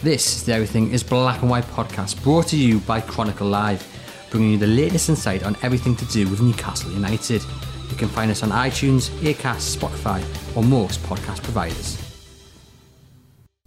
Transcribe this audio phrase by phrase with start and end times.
[0.00, 3.84] This is the Everything is Black and White podcast brought to you by Chronicle Live,
[4.30, 7.42] bringing you the latest insight on everything to do with Newcastle United.
[7.90, 10.22] You can find us on iTunes, Acast, Spotify,
[10.56, 12.00] or most podcast providers.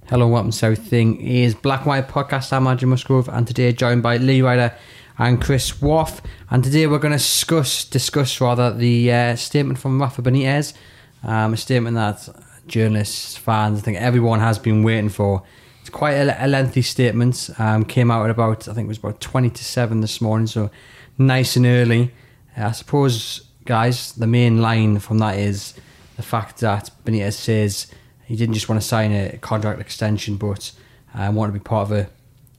[0.06, 2.54] Hello, welcome to Everything is Black and White podcast.
[2.54, 4.74] I'm Andrew Musgrove, and today joined by Lee Ryder
[5.18, 6.22] and Chris Waugh.
[6.50, 10.76] And today we're going to discuss, discuss rather, the uh, statement from Rafa Benitez,
[11.24, 12.30] um, a statement that
[12.68, 15.44] journalists, fans, I think everyone has been waiting for
[15.92, 17.50] quite a, a lengthy statement.
[17.58, 20.48] Um, came out at about, I think it was about 20 to 7 this morning,
[20.48, 20.70] so
[21.18, 22.12] nice and early.
[22.58, 25.74] Uh, I suppose, guys, the main line from that is
[26.16, 27.88] the fact that Benitez says
[28.26, 30.72] he didn't just want to sign a contract extension, but
[31.14, 32.10] uh, wanted to be part of a,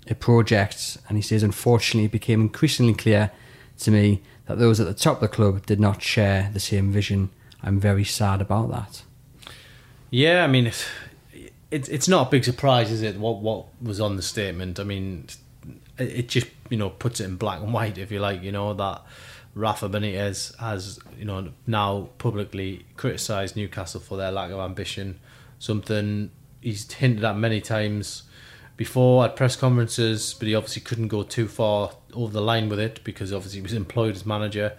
[0.09, 0.99] a project.
[1.09, 3.31] And he says, unfortunately, it became increasingly clear
[3.79, 6.93] to me that those at the top of the club did not share the same
[6.93, 7.31] vision.
[7.63, 9.03] I'm very sad about that.
[10.11, 10.71] Yeah, I mean,
[11.73, 13.17] it's it's not a big surprise, is it?
[13.17, 14.79] What what was on the statement?
[14.79, 15.27] I mean,
[15.99, 18.43] it just you know puts it in black and white, if you like.
[18.43, 19.03] You know that
[19.55, 25.19] Rafa Benitez has you know now publicly criticised Newcastle for their lack of ambition,
[25.59, 26.31] something
[26.61, 28.25] he's hinted at many times
[28.77, 32.79] before at press conferences, but he obviously couldn't go too far over the line with
[32.79, 34.77] it because obviously he was employed as manager.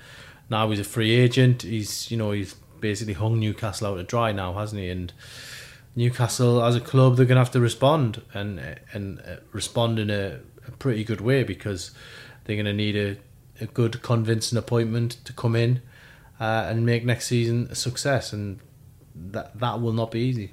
[0.47, 1.63] Now he's a free agent.
[1.63, 4.89] He's you know he's basically hung Newcastle out to dry now, hasn't he?
[4.89, 5.11] And
[5.95, 10.09] Newcastle as a club they're going to have to respond and and uh, respond in
[10.09, 11.91] a, a pretty good way because
[12.43, 13.17] they're going to need a,
[13.61, 15.81] a good convincing appointment to come in
[16.39, 18.59] uh, and make next season a success and
[19.15, 20.51] that that will not be easy.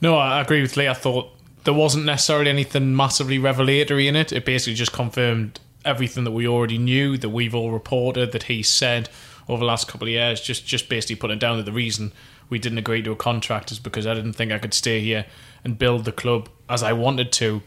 [0.00, 0.88] No, I agree with Lee.
[0.88, 1.30] I thought
[1.64, 4.32] there wasn't necessarily anything massively revelatory in it.
[4.32, 8.62] It basically just confirmed everything that we already knew, that we've all reported, that he
[8.62, 9.08] said
[9.48, 10.40] over the last couple of years.
[10.40, 12.12] Just just basically putting down that the reason
[12.48, 15.26] we didn't agree to a contract is because I didn't think I could stay here
[15.64, 17.62] and build the club as I wanted to.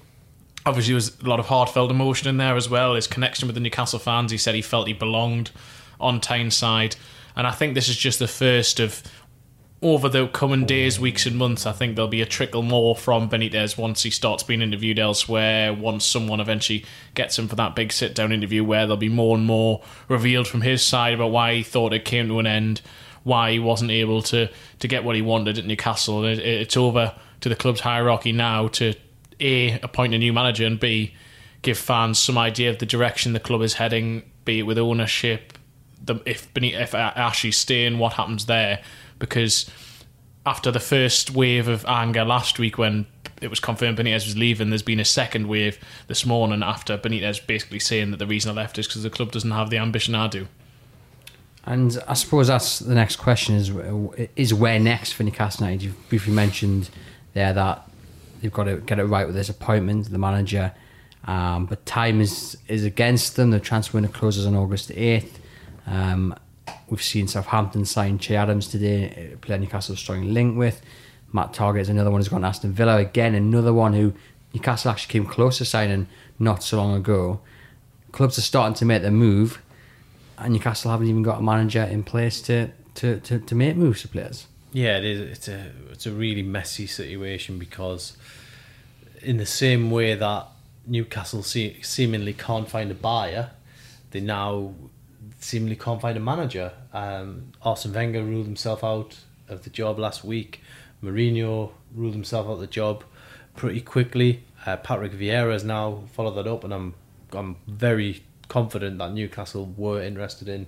[0.66, 2.96] Obviously, there was a lot of heartfelt emotion in there as well.
[2.96, 5.52] His connection with the Newcastle fans, he said he felt he belonged
[6.00, 6.96] on Tyneside.
[7.36, 9.04] And I think this is just the first of
[9.82, 13.30] over the coming days, weeks, and months, I think there'll be a trickle more from
[13.30, 15.74] Benitez once he starts being interviewed elsewhere.
[15.74, 19.38] Once someone eventually gets him for that big sit down interview, where there'll be more
[19.38, 22.82] and more revealed from his side about why he thought it came to an end,
[23.24, 24.50] why he wasn't able to
[24.80, 26.26] to get what he wanted at Newcastle.
[26.26, 28.94] It, it's over to the club's hierarchy now to
[29.40, 31.14] a appoint a new manager and b
[31.62, 35.58] give fans some idea of the direction the club is heading, be it with ownership,
[36.02, 38.82] the, if if Ashley's staying, what happens there?
[39.18, 39.70] Because
[40.46, 43.06] after the first wave of anger last week when
[43.42, 44.70] it was confirmed Benitez was leaving.
[44.70, 48.62] There's been a second wave this morning after Benitez basically saying that the reason I
[48.62, 50.48] left is because the club doesn't have the ambition I do.
[51.66, 53.72] And I suppose that's the next question is
[54.36, 55.84] is where next for Newcastle United?
[55.84, 56.90] You've briefly mentioned
[57.34, 57.90] there that
[58.42, 60.74] they've got to get it right with this appointment, the manager.
[61.26, 63.52] Um, but time is is against them.
[63.52, 65.32] The transfer window closes on August 8th.
[65.86, 66.36] Um,
[66.90, 70.82] we've seen Southampton sign Che Adams today, player Newcastle strong link with.
[71.32, 72.98] Matt Targett is another one who's gone to Aston Villa.
[72.98, 74.14] Again, another one who
[74.54, 76.08] Newcastle actually came close to signing
[76.40, 77.42] not so long ago.
[78.12, 79.62] Clubs are starting to make their move
[80.40, 84.02] and Newcastle haven't even got a manager in place to to, to, to make moves
[84.02, 84.48] to players.
[84.74, 85.22] Yeah, it is.
[85.22, 88.18] It's a it's a really messy situation because
[89.22, 90.48] in the same way that
[90.86, 93.52] Newcastle se- seemingly can't find a buyer,
[94.12, 94.74] they now
[95.40, 96.72] seemingly can't find a manager.
[96.94, 99.18] Um, Arsene Wenger ruled himself out
[99.48, 100.62] of the job last week.
[101.04, 103.04] Mourinho ruled himself out of the job
[103.56, 104.44] pretty quickly.
[104.66, 106.94] Uh, Patrick Vieira has now followed that up, and I'm
[107.32, 110.68] I'm very confident that Newcastle were interested in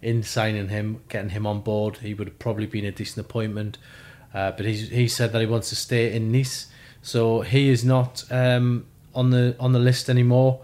[0.00, 1.98] in signing him, getting him on board.
[1.98, 3.78] He would have probably been a decent appointment,
[4.32, 6.68] uh, but he's, he said that he wants to stay in Nice,
[7.02, 10.60] so he is not um, on the on the list anymore.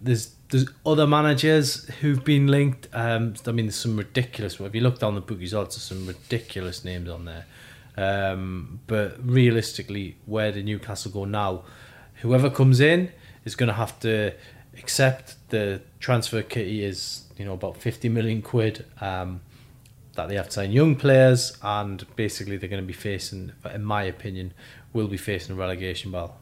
[0.00, 2.88] There's there's other managers who've been linked.
[2.92, 4.60] Um, I mean, there's some ridiculous.
[4.60, 7.46] If you look down the bookies odds, there's some ridiculous names on there.
[7.96, 11.64] Um, but realistically, where do Newcastle go now?
[12.20, 13.10] Whoever comes in
[13.44, 14.34] is going to have to
[14.78, 19.40] accept the transfer kitty is you know about 50 million quid um,
[20.14, 23.84] that they have to sign young players and basically they're going to be facing in
[23.84, 24.52] my opinion
[24.92, 26.38] will be facing a relegation battle.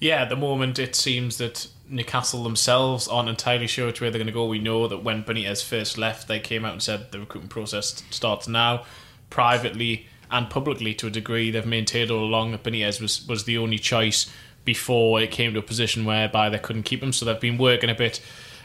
[0.00, 4.18] Yeah at the moment it seems that Newcastle themselves aren't entirely sure which way they're
[4.18, 4.46] going to go.
[4.46, 8.02] We know that when Benitez first left they came out and said the recruitment process
[8.10, 8.84] starts now.
[9.30, 13.58] Privately and publicly to a degree they've maintained all along that Benitez was, was the
[13.58, 14.30] only choice
[14.64, 17.12] before it came to a position whereby they couldn't keep him.
[17.12, 18.20] So they've been working a bit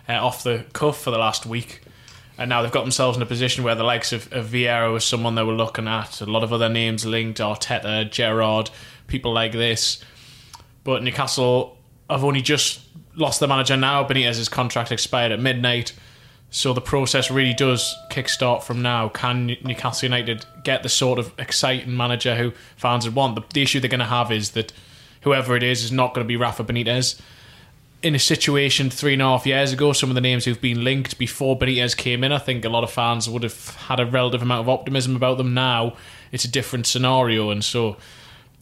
[0.07, 1.81] uh, off the cuff for the last week.
[2.37, 5.03] And now they've got themselves in a position where the likes of, of Vieira was
[5.03, 6.21] someone they were looking at.
[6.21, 8.69] A lot of other names linked Arteta, Gerrard,
[9.07, 10.03] people like this.
[10.83, 11.77] But Newcastle
[12.09, 12.81] have only just
[13.15, 14.03] lost their manager now.
[14.03, 15.93] Benitez's contract expired at midnight.
[16.49, 19.09] So the process really does kickstart from now.
[19.09, 23.35] Can Newcastle United get the sort of exciting manager who fans would want?
[23.35, 24.71] The, the issue they're going to have is that
[25.21, 27.19] whoever it is is not going to be Rafa Benitez.
[28.03, 30.83] In a situation three and a half years ago, some of the names who've been
[30.83, 34.05] linked before Benitez came in, I think a lot of fans would have had a
[34.05, 35.53] relative amount of optimism about them.
[35.53, 35.95] Now
[36.31, 37.97] it's a different scenario, and so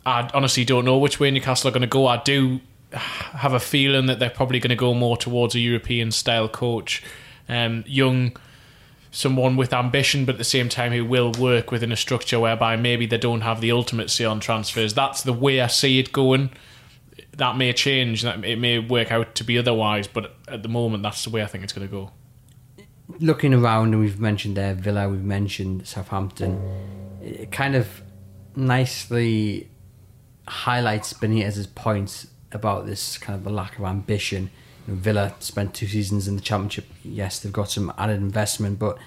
[0.06, 2.07] I honestly don't know which way Newcastle are going to go.
[2.07, 2.62] I do
[2.92, 7.04] have a feeling that they're probably going to go more towards a European style coach
[7.50, 8.38] um, young,
[9.16, 12.76] someone with ambition, but at the same time who will work within a structure whereby
[12.76, 14.94] maybe they don't have the ultimate say on transfers.
[14.94, 16.50] That's the way I see it going.
[17.38, 18.24] That may change.
[18.24, 21.42] That it may work out to be otherwise, but at the moment, that's the way
[21.42, 22.12] I think it's going to go.
[23.20, 26.60] Looking around, and we've mentioned there Villa, we've mentioned Southampton.
[27.22, 28.02] It kind of
[28.54, 29.70] nicely
[30.48, 34.50] highlights Benitez's points about this kind of a lack of ambition
[34.88, 36.86] Villa spent two seasons in the Championship.
[37.04, 38.98] Yes, they've got some added investment, but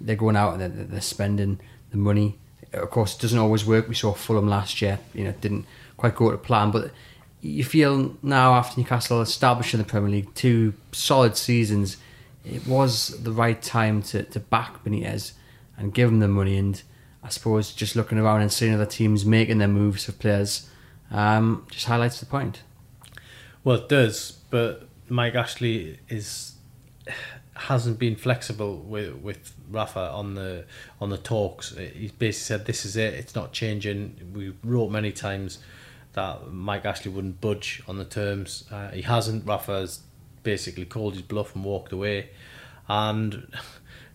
[0.00, 1.60] they're going out and they're, they're spending
[1.90, 2.38] the money.
[2.72, 3.88] Of course, it doesn't always work.
[3.88, 4.98] We saw Fulham last year.
[5.14, 5.66] You know, didn't
[5.96, 6.90] quite go to plan, but
[7.40, 11.96] you feel now after Newcastle established in the Premier League, two solid seasons,
[12.44, 15.32] it was the right time to, to back Benitez
[15.76, 16.56] and give him the money.
[16.56, 16.82] And
[17.22, 20.68] I suppose just looking around and seeing other teams making their moves for players
[21.10, 22.62] um, just highlights the point.
[23.64, 26.56] Well, it does, but Mike Ashley is
[27.54, 30.64] hasn't been flexible with with Rafa on the
[31.00, 31.74] on the talks.
[31.76, 33.14] He's basically said this is it.
[33.14, 34.32] It's not changing.
[34.34, 35.58] We wrote many times
[36.12, 38.64] that Mike Ashley wouldn't budge on the terms.
[38.70, 39.46] Uh, he hasn't.
[39.46, 40.00] Rafa's
[40.42, 42.30] basically called his bluff and walked away,
[42.88, 43.46] and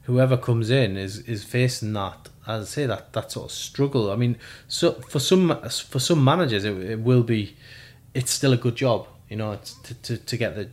[0.03, 2.29] whoever comes in is is facing that.
[2.47, 4.11] As I say, that that sort of struggle.
[4.11, 7.55] I mean, so for some for some managers, it, it will be.
[8.13, 10.67] It's still a good job, you know, to, to, to get the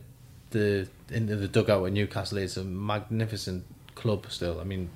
[0.51, 3.65] the into the dugout at Newcastle is a magnificent
[3.95, 4.59] club still.
[4.59, 4.89] I mean,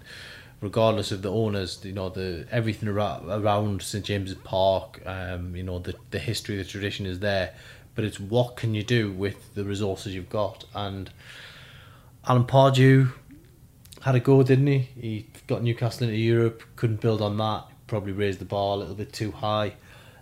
[0.62, 5.64] regardless of the owners, you know the everything around, around St James's Park, um, you
[5.64, 7.54] know the the history, the tradition is there,
[7.96, 10.66] but it's what can you do with the resources you've got.
[10.74, 11.10] And
[12.28, 13.12] Alan Pardew
[14.02, 14.80] had a go, didn't he?
[15.00, 17.66] He got Newcastle into Europe, couldn't build on that.
[17.88, 19.74] Probably raised the bar a little bit too high,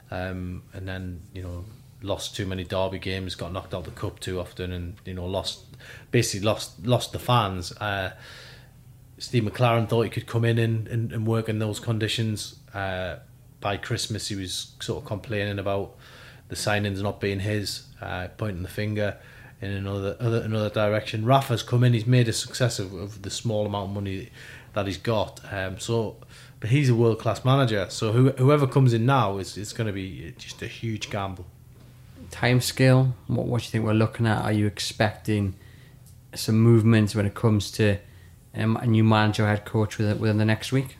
[0.09, 1.63] um, and then you know
[2.01, 5.25] lost too many derby games, got knocked out the cup too often, and you know
[5.25, 5.65] lost
[6.11, 7.71] basically lost lost the fans.
[7.73, 8.11] Uh,
[9.17, 12.55] Steve McClaren thought he could come in and, and, and work in those conditions.
[12.73, 13.17] Uh,
[13.59, 15.95] by Christmas, he was sort of complaining about
[16.47, 19.17] the signings not being his, uh, pointing the finger
[19.61, 21.25] in another other, another direction.
[21.25, 24.29] Rafa's come in; he's made a success of, of the small amount of money
[24.73, 25.39] that he's got.
[25.51, 26.17] Um, so,
[26.59, 27.87] but he's a world class manager.
[27.89, 31.45] So who, whoever comes in now is is going to be just a huge gamble
[32.31, 33.13] time scale?
[33.27, 34.43] What, what do you think we're looking at?
[34.43, 35.55] Are you expecting
[36.33, 37.97] some movement when it comes to
[38.55, 40.97] um, a new manager, head coach within, within the next week?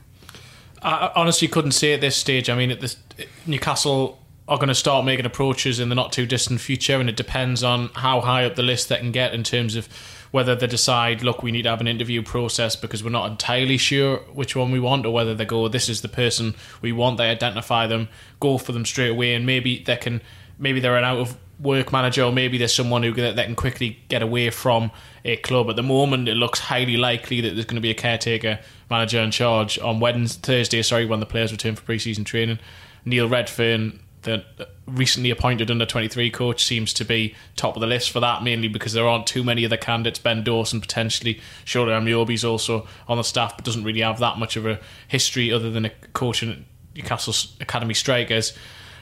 [0.82, 2.50] I honestly couldn't say at this stage.
[2.50, 2.98] I mean, at this,
[3.46, 7.16] Newcastle are going to start making approaches in the not too distant future, and it
[7.16, 9.88] depends on how high up the list they can get in terms of
[10.32, 13.78] whether they decide, look, we need to have an interview process because we're not entirely
[13.78, 17.18] sure which one we want, or whether they go, this is the person we want.
[17.18, 20.22] They identify them, go for them straight away, and maybe they can
[20.62, 24.00] maybe they're an out of work manager, or maybe there's someone who that can quickly
[24.08, 24.92] get away from
[25.26, 25.70] a club.
[25.70, 29.20] At the moment, it looks highly likely that there's going to be a caretaker manager
[29.20, 30.82] in charge on Wednesday, Thursday.
[30.82, 32.60] Sorry, when the players return for pre-season training.
[33.06, 34.44] Neil Redfern, the
[34.86, 38.68] recently appointed under 23 coach, seems to be top of the list for that, mainly
[38.68, 40.20] because there aren't too many other candidates.
[40.20, 44.56] Ben Dawson potentially, Shola Ameobi's also on the staff, but doesn't really have that much
[44.56, 46.66] of a history other than a coach in
[46.96, 48.54] Newcastle's academy strikers.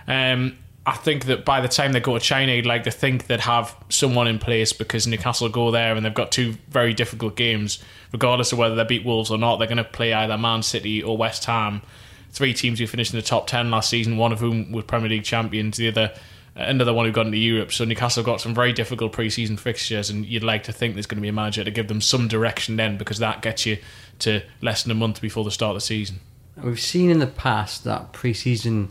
[0.07, 0.57] Um,
[0.89, 3.41] I think that by the time they go to China, you'd like to think they'd
[3.41, 7.77] have someone in place because Newcastle go there and they've got two very difficult games.
[8.11, 11.03] Regardless of whether they beat Wolves or not, they're going to play either Man City
[11.03, 11.83] or West Ham.
[12.31, 15.09] Three teams who finished in the top 10 last season, one of whom was Premier
[15.09, 16.11] League champions, the other
[16.55, 17.71] another one who got into Europe.
[17.71, 21.17] So Newcastle got some very difficult pre-season fixtures, and you'd like to think there's going
[21.17, 23.77] to be a manager to give them some direction then, because that gets you
[24.19, 26.19] to less than a month before the start of the season.
[26.57, 28.89] We've seen in the past that pre-season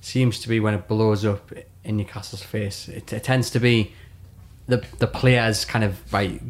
[0.00, 1.52] seems to be when it blows up
[1.84, 2.88] in Newcastle's face.
[2.88, 3.92] It, it tends to be
[4.66, 6.40] the the players kind of right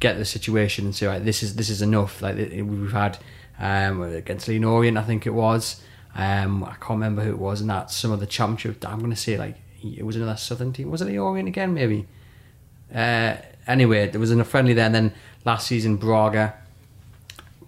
[0.00, 2.22] get the situation and say this is this is enough.
[2.22, 3.18] Like we've had
[3.58, 5.80] um, against Leyton Orient, I think it was.
[6.14, 8.84] Um, I can't remember who it was, and that some of the championship.
[8.86, 10.90] I'm going to say like it was another Southern team.
[10.90, 11.74] Was it the Orient again?
[11.74, 12.06] Maybe.
[12.92, 13.36] Uh,
[13.66, 15.12] anyway, there was a friendly there, and then
[15.44, 16.54] last season Braga.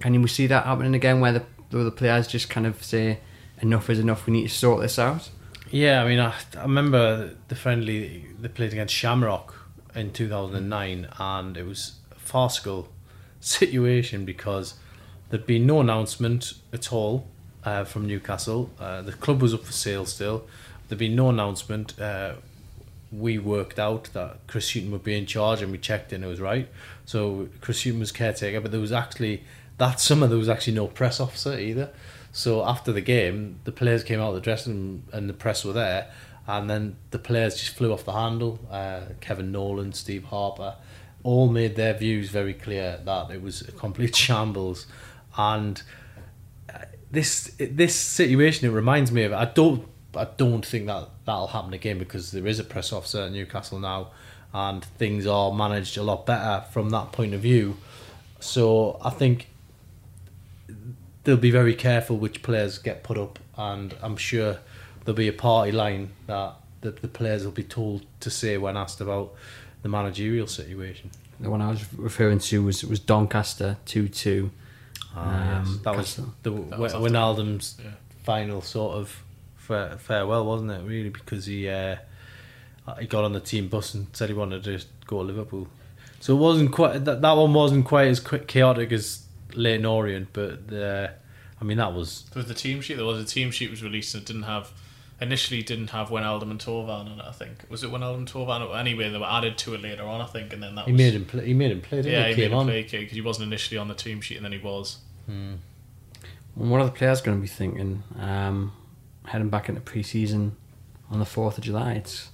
[0.00, 3.20] Can you see that happening again, where the, where the players just kind of say
[3.60, 4.26] enough is enough.
[4.26, 5.30] We need to sort this out.
[5.70, 9.54] Yeah, I mean, I, I remember the friendly they played against Shamrock
[9.94, 12.88] in 2009, and it was a farcical
[13.40, 14.74] situation because
[15.28, 17.28] there'd been no announcement at all
[17.64, 18.70] uh, from Newcastle.
[18.80, 20.46] Uh, the club was up for sale still.
[20.88, 21.98] There'd been no announcement.
[22.00, 22.34] Uh,
[23.12, 26.28] we worked out that Chris Hughton would be in charge, and we checked and it
[26.28, 26.68] was right.
[27.04, 29.44] So Chris Hughton was caretaker, but there was actually
[29.80, 31.90] that summer there was actually no press officer either.
[32.32, 35.64] So after the game, the players came out of the dressing room and the press
[35.64, 36.12] were there,
[36.46, 38.60] and then the players just flew off the handle.
[38.70, 40.76] Uh, Kevin Nolan, Steve Harper,
[41.22, 44.86] all made their views very clear that it was a complete shambles,
[45.36, 45.82] and
[46.72, 49.32] uh, this this situation it reminds me of.
[49.32, 53.22] I don't I don't think that that'll happen again because there is a press officer
[53.22, 54.10] at Newcastle now,
[54.52, 57.78] and things are managed a lot better from that point of view.
[58.40, 59.49] So I think
[61.24, 64.58] they'll be very careful which players get put up, and I'm sure
[65.04, 68.76] there'll be a party line that the, the players will be told to say when
[68.76, 69.32] asked about
[69.82, 71.10] the managerial situation.
[71.38, 74.50] The one I was referring to was was Doncaster two two.
[75.16, 75.66] Ah, yes.
[75.66, 76.34] Um, That was Castle.
[76.42, 77.90] the That was Wijnaldum's Yeah.
[78.24, 79.22] final sort of
[79.56, 80.82] fa- farewell, wasn't it?
[80.86, 81.96] Really, because he uh,
[82.98, 85.68] he got on the team bus and said he wanted to go to Liverpool.
[86.20, 89.22] So it wasn't quite that, that one wasn't quite as chaotic as
[89.56, 91.08] Leyton Orient, but uh,
[91.60, 92.94] I mean that was There was the team sheet.
[92.96, 94.70] There was a team sheet was released and it didn't have
[95.20, 97.24] initially didn't have Wijnaldum and Torvan on it.
[97.26, 98.74] I think was it Wijnaldum Torvan?
[98.78, 100.20] Anyway, they were added to it later on.
[100.20, 101.46] I think, and then that he was, made him play.
[101.46, 101.98] He made him play.
[102.02, 102.30] Didn't Yeah, he?
[102.30, 102.66] he came made him on.
[102.66, 104.98] play because he wasn't initially on the team sheet, and then he was.
[105.28, 105.60] And
[106.54, 108.02] what are the players going to be thinking?
[108.18, 108.72] Um,
[109.26, 110.56] heading back into pre-season
[111.10, 111.92] on the fourth of July.
[111.94, 112.30] It's,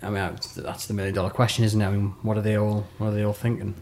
[0.00, 1.84] I mean, that's- that's the million dollar question, isn't it?
[1.86, 2.86] I mean, what are they all?
[2.98, 3.74] What are they all thinking?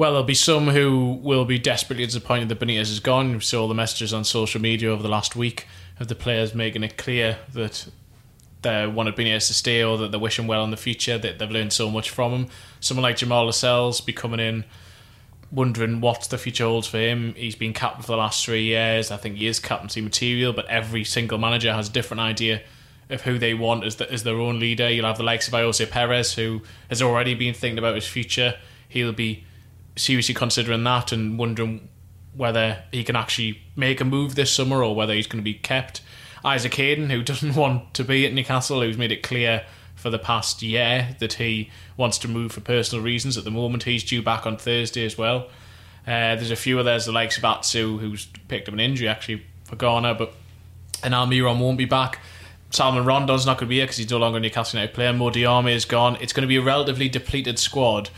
[0.00, 3.34] Well, there'll be some who will be desperately disappointed that Benitez is gone.
[3.34, 5.66] We saw the messages on social media over the last week
[5.98, 7.86] of the players making it clear that
[8.62, 11.38] they wanted Benitez to stay or that they wish him well in the future, that
[11.38, 12.46] they've learned so much from him.
[12.80, 14.64] Someone like Jamal Lascelles be coming in
[15.52, 17.34] wondering what the future holds for him.
[17.34, 19.10] He's been captain for the last three years.
[19.10, 22.62] I think he is captaincy material, but every single manager has a different idea
[23.10, 24.88] of who they want as, the, as their own leader.
[24.88, 28.54] You'll have the likes of Ayoze Perez, who has already been thinking about his future.
[28.88, 29.44] He'll be
[30.00, 31.88] seriously considering that and wondering
[32.34, 35.54] whether he can actually make a move this summer or whether he's going to be
[35.54, 36.00] kept.
[36.44, 39.64] Isaac Hayden, who doesn't want to be at Newcastle, who's made it clear
[39.94, 43.36] for the past year that he wants to move for personal reasons.
[43.36, 45.48] At the moment, he's due back on Thursday as well.
[46.06, 49.44] Uh, there's a few others, the likes of Atsu, who's picked up an injury actually
[49.64, 50.32] for Ghana, but
[51.02, 52.20] and Almiron won't be back.
[52.70, 55.12] Salomon Rondon's not going to be here because he's no longer a Newcastle United player.
[55.12, 56.16] Mo Diamé is gone.
[56.20, 58.10] It's going to be a relatively depleted squad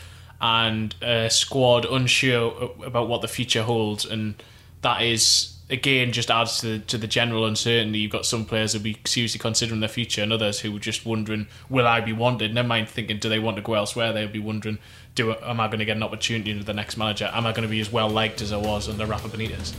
[0.42, 4.34] and a squad unsure about what the future holds, and
[4.82, 8.00] that is again just adds to the, to the general uncertainty.
[8.00, 11.06] You've got some players who'll be seriously considering their future, and others who are just
[11.06, 12.52] wondering, will I be wanted?
[12.52, 14.12] Never mind thinking, do they want to go elsewhere?
[14.12, 14.78] They'll be wondering,
[15.14, 17.30] do am I going to get an opportunity under the next manager?
[17.32, 19.74] Am I going to be as well liked as I was under Rafa Benitez?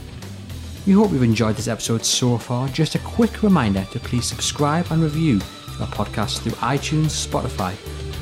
[0.86, 2.68] We hope you've enjoyed this episode so far.
[2.68, 5.36] Just a quick reminder to please subscribe and review
[5.80, 7.72] our podcast through iTunes, Spotify,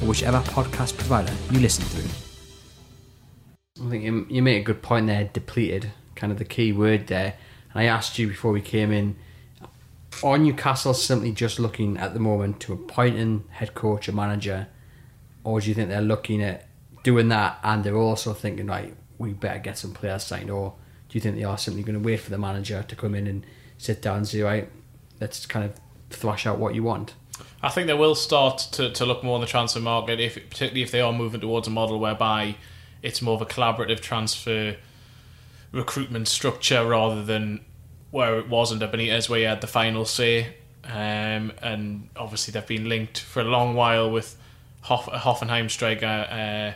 [0.03, 2.32] or whichever podcast provider you listen through.
[3.85, 7.09] I think you, you make a good point there, depleted, kind of the key word
[7.09, 7.35] there.
[7.73, 9.17] And I asked you before we came in,
[10.23, 14.69] are Newcastle simply just looking at the moment to appointing head coach or manager,
[15.43, 16.69] or do you think they're looking at
[17.03, 20.75] doing that and they're also thinking, right, we better get some players signed, or
[21.09, 23.27] do you think they are simply going to wait for the manager to come in
[23.27, 23.45] and
[23.79, 24.69] sit down and say, right,
[25.21, 25.73] let's kind of
[26.11, 27.15] thrash out what you want?
[27.63, 30.83] I think they will start to, to look more on the transfer market, if particularly
[30.83, 32.57] if they are moving towards a model whereby
[33.03, 34.77] it's more of a collaborative transfer
[35.73, 37.65] recruitment structure rather than
[38.11, 40.55] where it was under Benitez, where you had the final say.
[40.85, 44.37] Um, and obviously, they've been linked for a long while with
[44.83, 46.73] Hoff, Hoffenheim striker uh,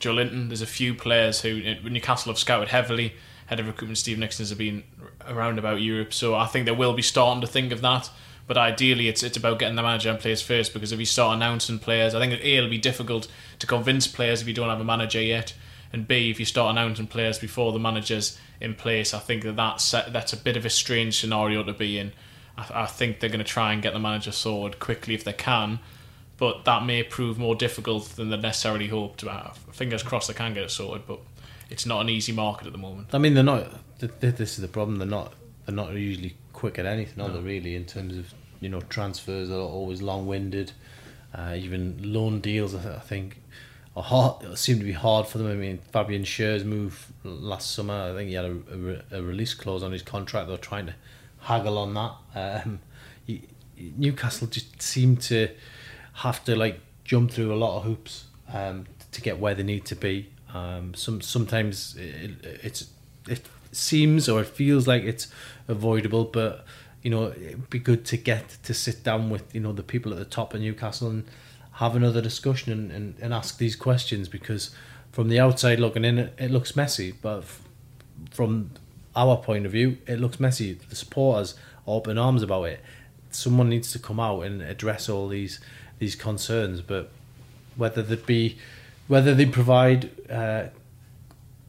[0.00, 0.48] Joelinton.
[0.48, 3.14] There's a few players who Newcastle have scouted heavily.
[3.46, 4.84] Head of recruitment Steve Nixon has been
[5.26, 8.08] around about Europe, so I think they will be starting to think of that.
[8.50, 11.36] But ideally, it's it's about getting the manager and players first because if you start
[11.36, 13.28] announcing players, I think A, it'll be difficult
[13.60, 15.54] to convince players if you don't have a manager yet,
[15.92, 19.54] and B, if you start announcing players before the manager's in place, I think that
[19.54, 22.10] that's that's a bit of a strange scenario to be in.
[22.58, 25.32] I, I think they're going to try and get the manager sorted quickly if they
[25.32, 25.78] can,
[26.36, 29.22] but that may prove more difficult than they necessarily hoped.
[29.70, 31.20] Fingers crossed they can get it sorted, but
[31.70, 33.14] it's not an easy market at the moment.
[33.14, 33.70] I mean, they're not.
[34.00, 34.98] th- th- This is the problem.
[34.98, 35.34] They're not.
[35.66, 37.40] They're not usually quick at anything, are they?
[37.40, 40.72] Really, in terms of you know transfers, are always long-winded.
[41.34, 43.40] Uh, even loan deals, I, think,
[43.96, 44.58] are hard.
[44.58, 45.46] Seem to be hard for them.
[45.46, 47.94] I mean, Fabian Schär's move last summer.
[47.94, 50.48] I think he had a, a, a release clause on his contract.
[50.48, 50.94] They're trying to
[51.38, 52.12] haggle on that.
[52.34, 52.80] Um,
[53.24, 53.44] he,
[53.96, 55.48] Newcastle just seem to
[56.12, 59.86] have to like jump through a lot of hoops um, to get where they need
[59.86, 60.28] to be.
[60.52, 62.90] Um, some sometimes it, it's
[63.28, 65.28] it seems or it feels like it's
[65.68, 66.64] avoidable, but
[67.02, 70.12] you know it'd be good to get to sit down with you know the people
[70.12, 71.24] at the top of Newcastle and
[71.74, 74.70] have another discussion and, and, and ask these questions because
[75.12, 77.62] from the outside looking in it, it looks messy, but f-
[78.30, 78.70] from
[79.16, 80.74] our point of view it looks messy.
[80.74, 81.54] The supporters
[81.86, 82.80] are open arms about it.
[83.30, 85.60] Someone needs to come out and address all these
[85.98, 87.10] these concerns, but
[87.76, 88.58] whether they be
[89.08, 90.64] whether they provide uh,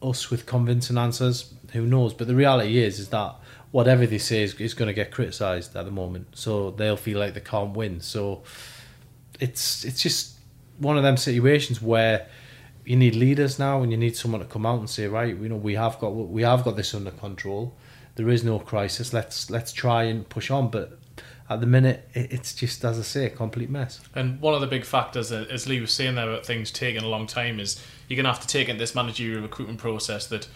[0.02, 2.12] us with convincing answers, who knows?
[2.12, 3.34] But the reality is, is that
[3.70, 6.28] whatever they say is, is going to get criticised at the moment.
[6.34, 8.00] So they'll feel like they can't win.
[8.00, 8.42] So
[9.40, 10.38] it's it's just
[10.78, 12.28] one of them situations where
[12.84, 15.48] you need leaders now, and you need someone to come out and say, right, you
[15.48, 17.74] know, we have got we have got this under control.
[18.14, 19.12] There is no crisis.
[19.12, 20.70] Let's let's try and push on.
[20.70, 20.98] But
[21.48, 24.00] at the minute, it's just as I say, a complete mess.
[24.14, 27.02] And one of the big factors, uh, as Lee was saying there, about things taking
[27.02, 27.82] a long time, is
[28.12, 30.46] you're going to have to take into this managerial recruitment process that,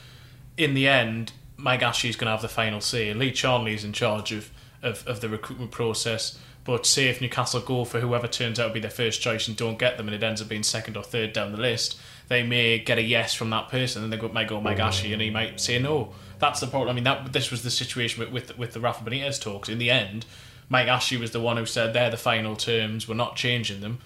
[0.58, 3.14] in the end, Mike Ashley's going to have the final say.
[3.14, 4.50] Lee Charnley's in charge of,
[4.82, 6.38] of, of the recruitment process.
[6.64, 9.56] But say if Newcastle go for whoever turns out to be their first choice and
[9.56, 11.98] don't get them, and it ends up being second or third down the list,
[12.28, 15.14] they may get a yes from that person, and they go, might go Mike Ashley,
[15.14, 16.12] and he might say no.
[16.38, 16.90] That's the problem.
[16.90, 19.70] I mean, that this was the situation with with, with the Rafa Benitez talks.
[19.70, 20.26] In the end,
[20.68, 23.08] Mike Ashley was the one who said they're the final terms.
[23.08, 24.00] We're not changing them.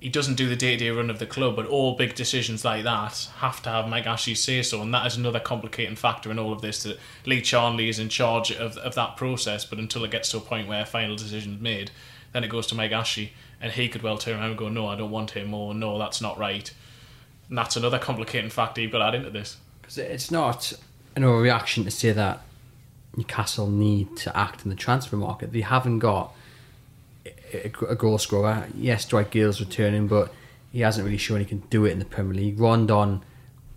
[0.00, 2.64] He doesn't do the day to day run of the club, but all big decisions
[2.64, 6.30] like that have to have Mike Ashley say so, and that is another complicating factor
[6.30, 6.82] in all of this.
[6.84, 10.38] That Lee Charnley is in charge of, of that process, but until it gets to
[10.38, 11.90] a point where a final decision is made,
[12.32, 14.88] then it goes to Mike Ashley, and he could well turn around and go, "No,
[14.88, 16.72] I don't want him," or "No, that's not right."
[17.50, 19.58] And that's another complicating factor you've got to add into this.
[19.82, 20.72] Because it's not
[21.14, 22.40] an overreaction to say that
[23.16, 25.52] Newcastle need to act in the transfer market.
[25.52, 26.32] They haven't got
[27.52, 28.66] a, goal scorer.
[28.76, 30.32] Yes, Dwight Gayle's returning, but
[30.72, 32.60] he hasn't really shown he can do it in the Premier League.
[32.60, 33.22] Rondon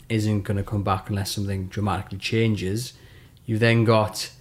[0.10, 2.94] isn't going to come back unless something dramatically changes.
[3.46, 4.32] You've then got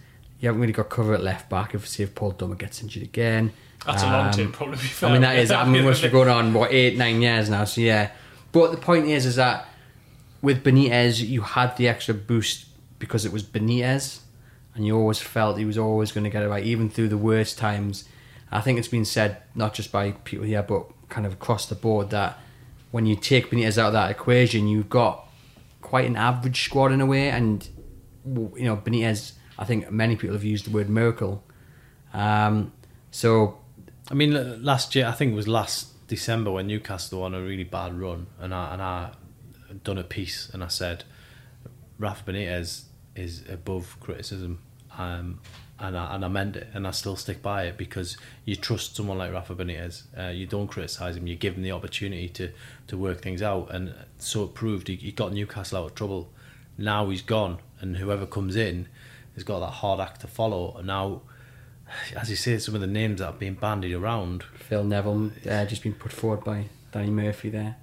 [0.40, 3.02] you haven't really got cover at left back if say if Paul Dummett gets injured
[3.02, 3.52] again.
[3.86, 4.78] That's um, a long term problem.
[5.02, 5.50] I mean that is.
[5.50, 7.64] I mean we're going on what eight nine years now.
[7.64, 8.10] So yeah,
[8.50, 9.68] but the point is is that
[10.40, 12.66] with Benitez you had the extra boost
[12.98, 14.20] because it was Benitez
[14.74, 17.18] and you always felt he was always going to get it right, even through the
[17.18, 18.04] worst times.
[18.52, 21.74] I think it's been said not just by people here, but kind of across the
[21.74, 22.38] board that
[22.90, 25.26] when you take Benitez out of that equation, you've got
[25.80, 27.68] quite an average squad in a way, and
[28.24, 29.32] you know Benitez.
[29.58, 31.44] I think many people have used the word miracle.
[32.14, 32.72] Um,
[33.10, 33.58] so,
[34.10, 37.64] I mean, last year I think it was last December when Newcastle won a really
[37.64, 39.10] bad run, and I and I
[39.84, 41.04] done a piece and I said
[41.98, 42.84] Rafa Benitez
[43.14, 44.60] is above criticism.
[44.98, 45.40] Um,
[45.82, 48.94] and I, and I meant it, and I still stick by it because you trust
[48.94, 50.04] someone like Rafa Benitez.
[50.16, 51.26] Uh, you don't criticise him.
[51.26, 52.52] You give him the opportunity to,
[52.86, 54.86] to work things out, and so it proved.
[54.86, 56.30] He, he got Newcastle out of trouble.
[56.78, 58.86] Now he's gone, and whoever comes in
[59.34, 60.76] has got that hard act to follow.
[60.78, 61.22] And now,
[62.16, 64.44] as you say, some of the names that are being bandied around.
[64.54, 67.76] Phil Neville uh, just been put forward by Danny Murphy there.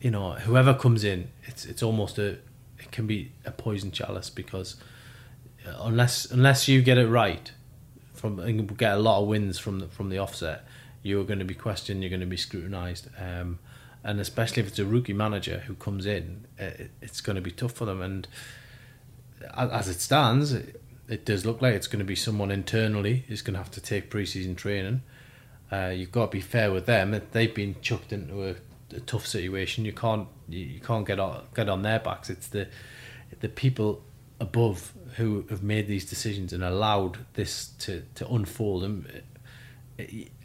[0.00, 2.38] You know, whoever comes in, it's it's almost a
[2.80, 4.74] it can be a poison chalice because
[5.64, 7.52] unless unless you get it right
[8.14, 10.64] from and get a lot of wins from the, from the offset,
[11.02, 12.02] you're going to be questioned.
[12.02, 13.58] You're going to be scrutinised, um,
[14.04, 17.50] and especially if it's a rookie manager who comes in, it, it's going to be
[17.50, 18.00] tough for them.
[18.00, 18.28] And
[19.56, 23.54] as it stands, it, does look like it's going to be someone internally who's going
[23.54, 25.02] to have to take preseason training.
[25.70, 27.20] Uh, you've got to be fair with them.
[27.32, 28.54] They've been chucked into a
[28.94, 29.84] a tough situation.
[29.84, 32.30] You can't you can't get on get on their backs.
[32.30, 32.68] It's the
[33.40, 34.02] the people
[34.42, 38.82] above who have made these decisions and allowed this to to unfold.
[38.84, 39.22] And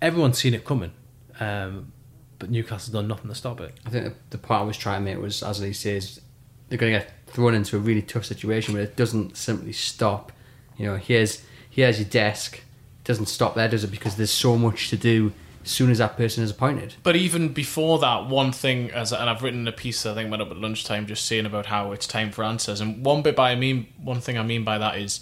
[0.01, 0.91] everyone's seen it coming,
[1.39, 1.91] um,
[2.39, 3.73] but Newcastle's done nothing to stop it.
[3.85, 6.21] I think the point I was trying to make was, as Lee says,
[6.69, 10.31] they're going to get thrown into a really tough situation, but it doesn't simply stop.
[10.77, 12.57] You know, here's here's your desk.
[12.57, 13.91] It doesn't stop there, does it?
[13.91, 15.33] Because there's so much to do
[15.67, 16.95] as soon as that person is appointed.
[17.03, 20.41] But even before that, one thing, as and I've written a piece I think went
[20.41, 22.79] up at lunchtime, just saying about how it's time for answers.
[22.79, 25.19] And one bit by I mean, one thing I mean by that is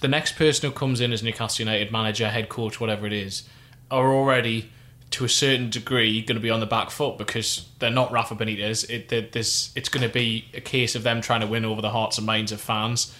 [0.00, 3.46] the next person who comes in as Newcastle United manager, head coach, whatever it is,
[3.90, 4.70] are already
[5.10, 8.36] to a certain degree going to be on the back foot because they're not Rafa
[8.36, 8.88] Benitez.
[8.88, 11.90] It, this, it's going to be a case of them trying to win over the
[11.90, 13.14] hearts and minds of fans.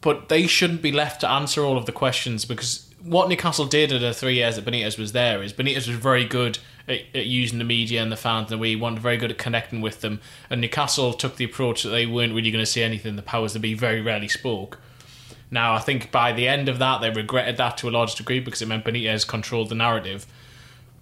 [0.00, 3.92] But they shouldn't be left to answer all of the questions because what Newcastle did
[3.92, 7.26] in the three years that Benitez was there is Benitez was very good at, at,
[7.26, 10.20] using the media and the fans and we wanted very good at connecting with them.
[10.48, 13.16] And Newcastle took the approach that they weren't really going to say anything.
[13.16, 14.78] The powers that be very rarely spoke.
[15.50, 18.38] Now, I think by the end of that, they regretted that to a large degree
[18.38, 20.26] because it meant Benitez controlled the narrative.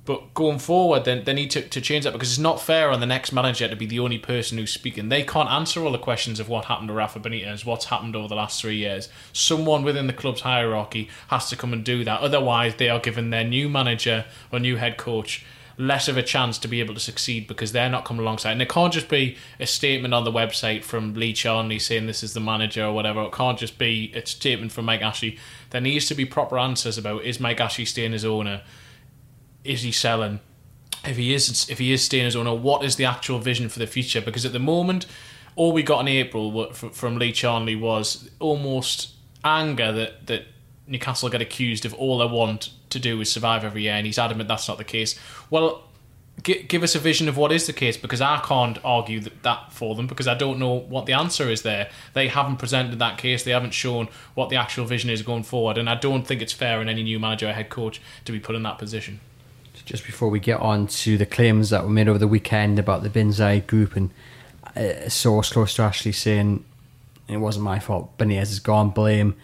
[0.09, 3.01] But going forward, then they need to, to change that because it's not fair on
[3.01, 5.11] the next manager to be the only person who's speaking.
[5.11, 8.27] They can't answer all the questions of what happened to Rafa Benitez, what's happened over
[8.27, 9.11] the last three years.
[9.35, 12.23] Someone within the club's hierarchy has to come and do that.
[12.23, 15.45] Otherwise, they are giving their new manager or new head coach
[15.77, 18.53] less of a chance to be able to succeed because they're not coming alongside.
[18.53, 22.23] And it can't just be a statement on the website from Lee Charnley saying this
[22.23, 23.25] is the manager or whatever.
[23.25, 25.37] It can't just be a statement from Mike Ashley.
[25.69, 28.63] There needs to be proper answers about is Mike Ashley staying as owner?
[29.69, 30.41] Is he selling?
[31.05, 33.79] If he is, if he is staying as owner, what is the actual vision for
[33.79, 34.21] the future?
[34.21, 35.07] Because at the moment,
[35.57, 39.11] all we got in April from Lee Charnley was almost
[39.45, 40.47] anger that that
[40.87, 44.19] Newcastle get accused of all they want to do is survive every year, and he's
[44.19, 45.19] adamant that's not the case.
[45.51, 45.83] Well,
[46.43, 49.43] g- give us a vision of what is the case because I can't argue that,
[49.43, 51.91] that for them because I don't know what the answer is there.
[52.15, 55.77] They haven't presented that case, they haven't shown what the actual vision is going forward,
[55.77, 58.41] and I don't think it's fair in any new manager or head coach to be
[58.41, 59.21] put in that position.
[59.89, 63.03] Just before we get on to the claims that were made over the weekend about
[63.03, 64.11] the Bin Zayed group and
[64.77, 66.63] a source close to Ashley saying
[67.27, 69.35] it wasn't my fault, Benitez has gone, blame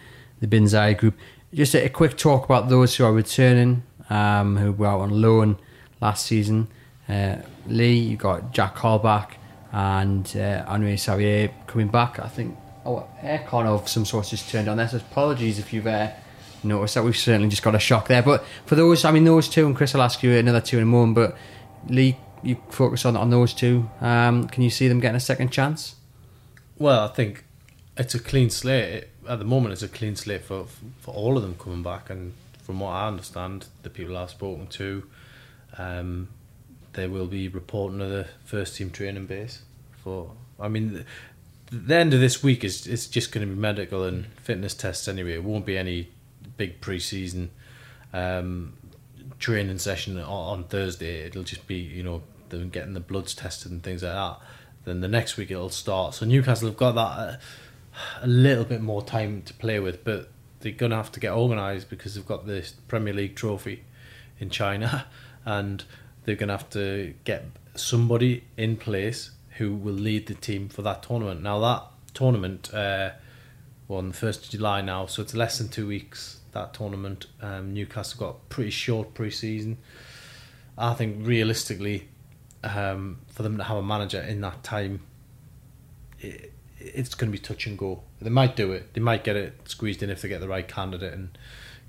[0.41, 1.15] the Bin Zayed group
[1.55, 5.21] just a, a, quick talk about those who are returning, um, who were out on
[5.21, 5.57] loan
[6.01, 6.67] last season.
[7.07, 9.31] Uh, Lee, you've got Jack Colback
[9.71, 12.19] and uh, Henri Saivet coming back.
[12.19, 14.87] I think oh, aircon of some sort just turned on there.
[14.87, 16.11] So apologies if you've uh,
[16.65, 17.03] noticed that.
[17.03, 18.21] We've certainly just got a shock there.
[18.21, 20.83] But for those, I mean, those two, and Chris, I'll ask you another two in
[20.83, 21.15] a moment.
[21.15, 21.37] But
[21.87, 23.89] Lee, you focus on on those two.
[24.01, 25.95] Um, can you see them getting a second chance?
[26.77, 27.45] Well, I think
[27.97, 30.65] it's a clean slate at the moment it's a clean slate for
[30.99, 34.67] for all of them coming back, and from what I understand, the people I've spoken
[34.67, 35.07] to,
[35.77, 36.29] um,
[36.93, 39.61] they will be reporting to the first team training base.
[40.03, 41.05] For I mean, the,
[41.71, 45.07] the end of this week is it's just going to be medical and fitness tests
[45.07, 45.33] anyway.
[45.33, 46.09] It won't be any
[46.57, 47.51] big pre-season
[48.13, 48.73] um,
[49.39, 51.25] training session on, Thursday.
[51.25, 54.39] It'll just be you know them getting the bloods tested and things like that.
[54.85, 56.13] Then the next week it'll start.
[56.15, 57.01] So Newcastle have got that.
[57.01, 57.37] Uh,
[58.21, 61.89] a little bit more time to play with, but they're gonna have to get organised
[61.89, 63.83] because they've got this Premier League trophy
[64.39, 65.05] in China,
[65.45, 65.83] and
[66.23, 71.03] they're gonna have to get somebody in place who will lead the team for that
[71.03, 71.41] tournament.
[71.41, 73.11] Now that tournament, uh,
[73.87, 76.39] on the first of July now, so it's less than two weeks.
[76.55, 79.77] That tournament, um, Newcastle got pretty short pre-season.
[80.77, 82.07] I think realistically,
[82.63, 85.01] um, for them to have a manager in that time,
[86.21, 88.03] it, it's going to be touch and go.
[88.21, 88.93] They might do it.
[88.93, 91.37] They might get it squeezed in if they get the right candidate and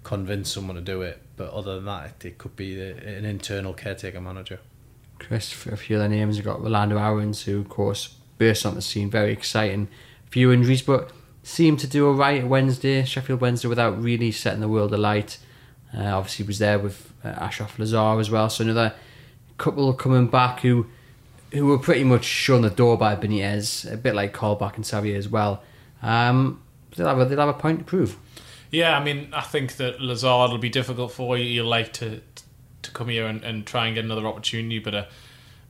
[0.03, 1.23] convince someone to do it.
[1.37, 4.59] But other than that, it, could be an internal caretaker manager.
[5.21, 8.75] Chris, for a few other names, you've got Rolando Aarons, who, of course, burst on
[8.75, 9.11] the scene.
[9.11, 9.87] Very exciting.
[10.29, 11.13] Few injuries, but
[11.47, 15.39] seemed to do all right Wednesday, Sheffield Wednesday, without really setting the world alight.
[15.97, 18.51] Uh, obviously, was there with uh, Achraf Lazaar as well.
[18.51, 18.95] So another
[19.57, 20.87] couple coming back who
[21.53, 25.17] who were pretty much shown the door by Benitez, a bit like Colback and Saivet
[25.17, 25.63] as well.
[26.03, 26.61] Um,
[26.97, 28.19] they'll have, a, they'll have a point to prove.
[28.73, 31.45] Yeah, I mean, I think that Lazaar will be difficult for you.
[31.45, 32.21] You'll like to
[32.83, 35.05] to come here and, and try and get another opportunity, but uh,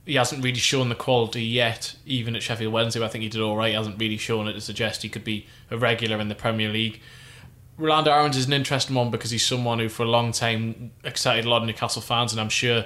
[0.07, 1.95] he hasn't really shown the quality yet.
[2.05, 3.69] Even at Sheffield Wednesday, I think he did all right.
[3.69, 6.69] He hasn't really shown it to suggest he could be a regular in the Premier
[6.69, 7.01] League.
[7.77, 11.43] Rolando Aarons is an interesting one because he's someone who, for a long time, excited
[11.43, 12.85] a lot of Newcastle fans, and I'm sure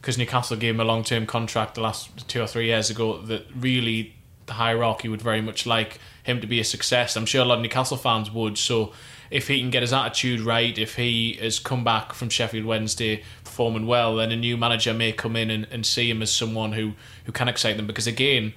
[0.00, 3.20] because Newcastle gave him a long term contract the last two or three years ago,
[3.22, 4.14] that really
[4.46, 7.16] the hierarchy would very much like him to be a success.
[7.16, 8.56] I'm sure a lot of Newcastle fans would.
[8.56, 8.92] So
[9.30, 13.24] if he can get his attitude right, if he has come back from Sheffield Wednesday
[13.56, 16.72] performing well, then a new manager may come in and, and see him as someone
[16.72, 16.92] who,
[17.24, 17.86] who can excite them.
[17.86, 18.52] Because again,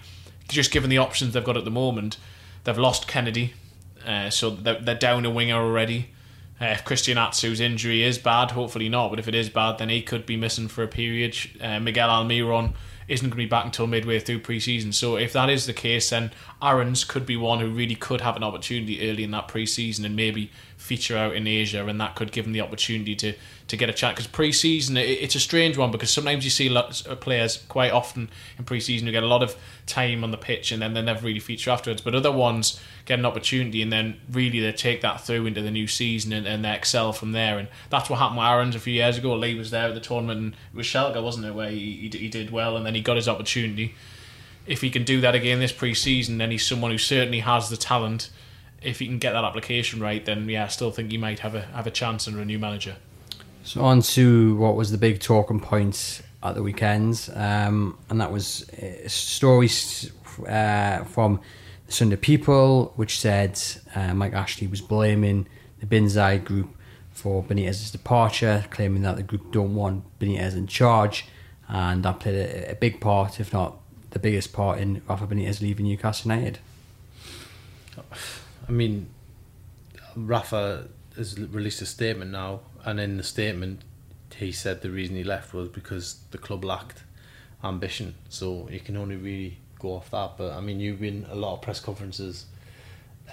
[0.50, 2.18] just given the options they've got at the moment,
[2.66, 3.54] they've lost Kennedy,
[4.06, 6.10] uh, so they're, they're down a winger already.
[6.60, 9.88] Uh, if Christian Atsu's injury is bad, hopefully not, but if it is bad, then
[9.88, 11.34] he could be missing for a period.
[11.62, 12.74] Uh, Miguel Almiron
[13.08, 14.92] isn't going to be back until midway through pre-season.
[14.92, 16.32] So if that is the case, then
[16.62, 20.18] Aarons could be one who really could have an opportunity early in that pre-season and
[20.18, 23.34] maybe feature out in Asia, and that could give him the opportunity to
[23.68, 24.16] to get a chat.
[24.16, 27.92] Because pre-season, it, it's a strange one because sometimes you see lots of players quite
[27.92, 31.02] often in pre-season who get a lot of time on the pitch and then they
[31.02, 32.02] never really feature afterwards.
[32.02, 35.70] But other ones get an opportunity and then really they take that through into the
[35.70, 37.60] new season and, and they excel from there.
[37.60, 39.36] And that's what happened with Aarons a few years ago.
[39.36, 42.18] Lee was there at the tournament and it was Schalke, wasn't it, where he, he,
[42.18, 43.94] he did well and then he got his opportunity.
[44.66, 47.78] If he can do that again this pre-season, then he's someone who certainly has the
[47.78, 48.30] talent
[48.82, 51.56] if he can get that application right, then yeah, I still think he might have
[51.56, 52.96] a have a chance under a new manager.
[53.64, 58.32] So on to what was the big talking point at the weekends, um, and that
[58.32, 60.12] was uh, stories
[60.48, 61.42] uh, from
[61.86, 63.60] the Sunday People, which said
[63.96, 65.48] uh, Mike Ashley was blaming
[65.80, 66.76] the Bin Zayed group
[67.12, 71.26] for Benitez's departure, claiming that the group don't want Benitez in charge,
[71.68, 73.78] and that played a, a big part, if not
[74.12, 76.60] the biggest part, in Rafa Benitez leaving Newcastle United.
[78.70, 79.08] I mean,
[80.16, 83.82] Rafa has released a statement now, and in the statement,
[84.36, 87.04] he said the reason he left was because the club lacked
[87.64, 88.14] ambition.
[88.30, 90.38] So you can only really go off that.
[90.38, 92.46] But I mean, you've been a lot of press conferences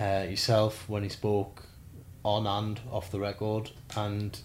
[0.01, 1.65] uh, yourself when he spoke
[2.25, 4.41] on and off the record, and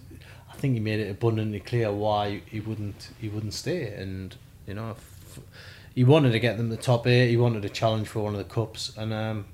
[0.52, 3.94] I think he made it abundantly clear why he wouldn't he wouldn't stay.
[3.94, 4.36] And
[4.68, 5.40] you know, f-
[5.96, 7.30] he wanted to get them the top eight.
[7.30, 9.46] He wanted a challenge for one of the cups, and um,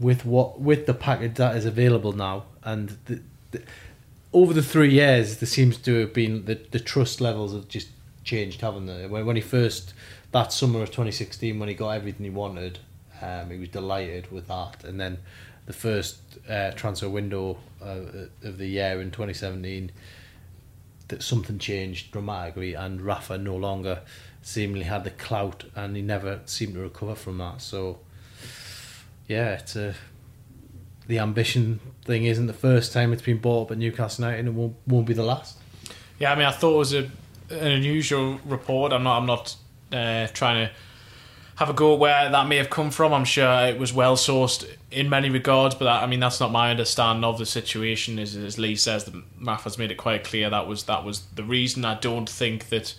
[0.00, 3.20] with what with the package that is available now, and the,
[3.52, 3.62] the,
[4.32, 7.88] over the three years, there seems to have been the, the trust levels have just
[8.24, 9.06] changed, haven't they?
[9.06, 9.92] When, when he first
[10.32, 12.78] that summer of 2016, when he got everything he wanted,
[13.20, 15.18] um, he was delighted with that, and then
[15.66, 19.92] the first uh, transfer window uh, of the year in 2017,
[21.08, 24.00] that something changed dramatically, and Rafa no longer
[24.42, 27.60] seemingly had the clout, and he never seemed to recover from that.
[27.60, 27.98] So,
[29.30, 29.94] yeah, it's a
[31.06, 34.48] the ambition thing isn't the first time it's been bought up at Newcastle United, and
[34.48, 35.56] it won't, won't be the last.
[36.18, 37.10] Yeah, I mean, I thought it was a,
[37.50, 38.92] an unusual report.
[38.92, 39.18] I'm not.
[39.18, 39.56] I'm not
[39.92, 40.72] uh, trying to
[41.54, 43.12] have a go at where that may have come from.
[43.12, 46.50] I'm sure it was well sourced in many regards, but that, I mean, that's not
[46.50, 48.18] my understanding of the situation.
[48.18, 51.44] As, as Lee says, the has made it quite clear that was that was the
[51.44, 51.84] reason.
[51.84, 52.96] I don't think that.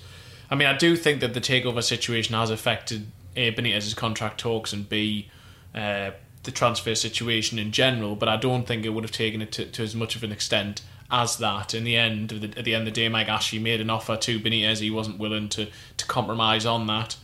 [0.50, 4.72] I mean, I do think that the takeover situation has affected A Benitez's contract talks
[4.72, 5.30] and B.
[5.74, 6.12] Uh,
[6.44, 9.66] the transfer situation in general, but I don't think it would have taken it to,
[9.66, 10.82] to as much of an extent
[11.12, 11.74] as that.
[11.74, 14.16] In the end, the, at the end of the day, Mike Ashley made an offer
[14.18, 14.80] to Benitez.
[14.80, 17.18] He wasn't willing to to compromise on that.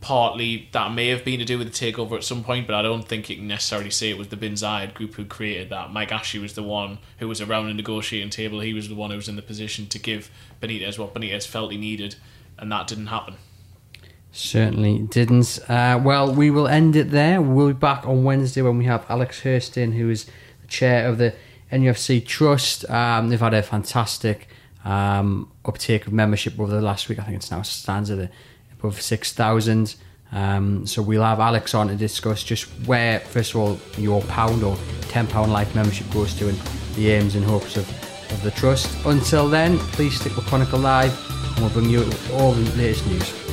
[0.00, 2.82] Partly that may have been to do with the takeover at some point, but I
[2.82, 5.92] don't think you can necessarily say it was the Bin Zayed group who created that.
[5.92, 8.60] Mike Ashley was the one who was around the negotiating table.
[8.60, 11.72] He was the one who was in the position to give Benitez what Benitez felt
[11.72, 12.16] he needed,
[12.58, 13.36] and that didn't happen.
[14.36, 15.58] Certainly didn't.
[15.66, 17.40] Uh, well, we will end it there.
[17.40, 20.26] We'll be back on Wednesday when we have Alex Hurston, who is
[20.60, 21.34] the chair of the
[21.72, 22.88] NUFC Trust.
[22.90, 24.48] Um, they've had a fantastic
[24.84, 27.18] um, uptake of membership over the last week.
[27.18, 28.30] I think it's now stands at
[28.78, 29.96] above 6,000.
[30.32, 34.62] Um, so we'll have Alex on to discuss just where, first of all, your pound
[34.62, 34.76] or
[35.08, 36.58] £10 life membership goes to and
[36.94, 37.88] the aims and hopes of,
[38.32, 38.94] of the Trust.
[39.06, 41.18] Until then, please stick with Chronicle Live
[41.54, 42.00] and we'll bring you
[42.34, 43.45] all the latest news.